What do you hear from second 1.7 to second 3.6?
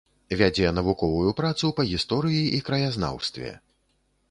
па гісторыі і краязнаўстве.